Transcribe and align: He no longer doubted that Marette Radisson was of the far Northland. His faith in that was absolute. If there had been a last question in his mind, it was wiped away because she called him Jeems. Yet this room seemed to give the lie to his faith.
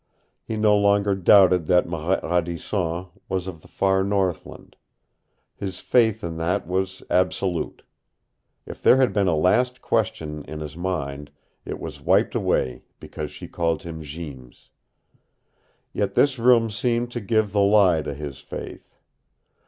He 0.41 0.57
no 0.57 0.75
longer 0.75 1.13
doubted 1.13 1.67
that 1.67 1.87
Marette 1.87 2.23
Radisson 2.23 3.05
was 3.29 3.45
of 3.45 3.61
the 3.61 3.67
far 3.67 4.03
Northland. 4.03 4.75
His 5.55 5.79
faith 5.79 6.23
in 6.23 6.37
that 6.37 6.65
was 6.65 7.03
absolute. 7.07 7.83
If 8.65 8.81
there 8.81 8.97
had 8.97 9.13
been 9.13 9.27
a 9.27 9.35
last 9.35 9.83
question 9.83 10.43
in 10.45 10.59
his 10.59 10.75
mind, 10.75 11.29
it 11.65 11.79
was 11.79 12.01
wiped 12.01 12.33
away 12.33 12.81
because 12.99 13.29
she 13.29 13.47
called 13.47 13.83
him 13.83 14.01
Jeems. 14.01 14.71
Yet 15.93 16.15
this 16.15 16.39
room 16.39 16.71
seemed 16.71 17.11
to 17.11 17.21
give 17.21 17.51
the 17.51 17.61
lie 17.61 18.01
to 18.01 18.15
his 18.15 18.39
faith. 18.39 18.95